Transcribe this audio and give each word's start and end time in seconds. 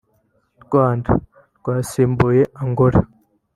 Rwanda(rwasimbuye 0.65 2.43
Angola) 2.61 3.01